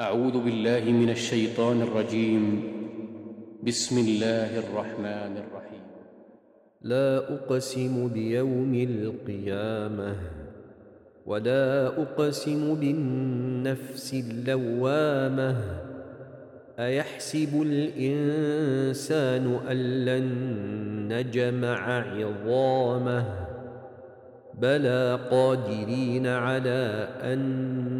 أعوذ 0.00 0.44
بالله 0.44 0.90
من 0.90 1.10
الشيطان 1.10 1.82
الرجيم. 1.82 2.62
بسم 3.62 3.98
الله 3.98 4.58
الرحمن 4.58 5.32
الرحيم. 5.36 5.84
لا 6.82 7.16
أقسم 7.34 8.08
بيوم 8.08 8.74
القيامة 8.74 10.16
ولا 11.26 11.86
أقسم 11.86 12.74
بالنفس 12.74 14.14
اللوامة. 14.14 15.56
أيحسب 16.78 17.62
الإنسان 17.62 19.44
أن 19.68 20.04
لن 20.04 20.26
نجمع 21.12 21.80
عظامه؟ 22.16 23.24
بلى 24.60 25.18
قادرين 25.30 26.26
على 26.26 27.08
أن 27.22 27.99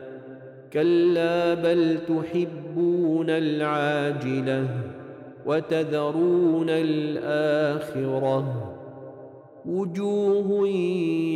كلا 0.73 1.53
بل 1.53 1.97
تحبون 2.07 3.29
العاجلة 3.29 4.67
وتذرون 5.45 6.69
الآخرة. 6.69 8.67
وجوه 9.65 10.67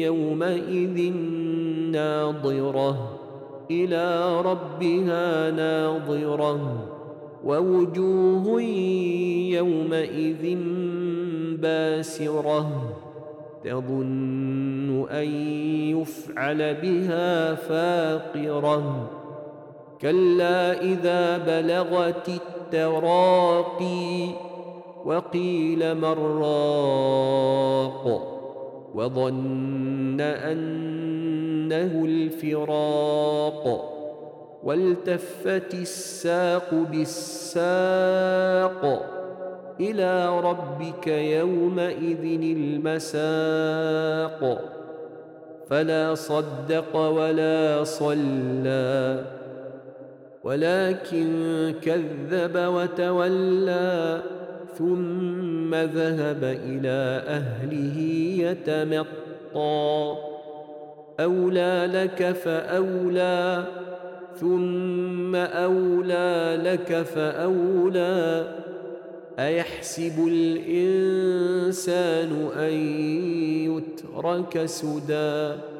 يومئذ 0.01 1.13
ناضره 1.91 3.19
إلى 3.71 4.41
ربها 4.41 5.51
ناظرة. 5.51 6.87
ووجوه 7.43 8.61
يومئذ 9.51 10.57
باسرة 11.61 12.93
تظن 13.63 15.05
أن 15.11 15.27
يفعل 15.97 16.73
بها 16.73 17.55
فاقرة. 17.55 19.09
كلا 20.01 20.81
اذا 20.81 21.37
بلغت 21.37 22.29
التراقي 22.29 24.27
وقيل 25.05 25.95
من 25.95 26.13
راق 26.41 28.05
وظن 28.95 30.21
انه 30.21 32.05
الفراق 32.05 33.91
والتفت 34.63 35.73
الساق 35.73 36.73
بالساق 36.91 38.81
إلى 39.79 40.39
ربك 40.39 41.07
يومئذ 41.07 42.41
المساق 43.13 44.61
فلا 45.69 46.15
صدق 46.15 46.95
ولا 46.95 47.83
صلى 47.83 49.25
ولكن 50.45 51.73
كذب 51.81 52.55
وتولى 52.55 54.21
ثم 54.77 55.75
ذهب 55.75 56.43
إلى 56.43 57.23
أهله 57.27 57.99
يتمطى. 58.39 60.15
أولى 61.19 61.89
لك 61.93 62.31
فأولى 62.31 63.63
ثم 64.39 65.35
أولى 65.35 66.59
لك 66.63 67.01
فأولى. 67.01 68.47
أيحسب 69.39 70.27
الإنسان 70.27 71.79
أن 72.57 72.73
يترك 73.65 74.65
سدى؟ 74.65 75.74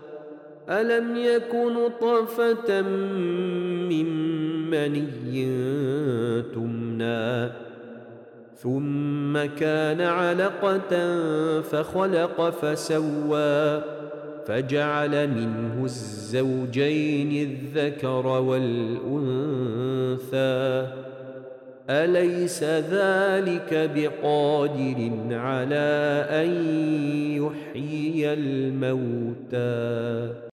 ألم 0.69 1.15
يك 1.15 1.55
نطفه 1.55 2.81
من 2.81 4.25
مني 4.69 5.45
تمنى 6.41 7.49
ثم 8.57 9.45
كان 9.59 10.01
علقة 10.01 11.21
فخلق 11.61 12.49
فسوى 12.49 13.81
فجعل 14.47 15.27
منه 15.27 15.83
الزوجين 15.83 17.49
الذكر 17.49 18.27
والأنثى. 18.27 19.77
أليس 21.89 22.63
ذلك 22.63 23.89
بقادر 23.95 25.11
على 25.31 26.25
أن 26.29 26.49
يحيي 27.41 28.33
الموتى؟ 28.33 30.44